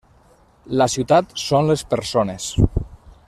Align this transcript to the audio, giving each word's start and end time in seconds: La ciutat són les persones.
La 0.81 0.87
ciutat 0.93 1.37
són 1.43 1.71
les 1.73 1.83
persones. 1.93 2.51